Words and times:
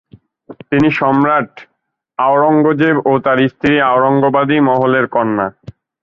তিনি 0.69 0.89
সম্রাট 0.91 1.51
আওরঙ্গজেব 2.19 2.95
ও 3.05 3.13
তার 3.25 3.37
স্ত্রী 3.47 3.75
আওরঙ্গবাদী 3.89 4.57
মহলের 4.69 5.05
কন্যা। 5.07 5.47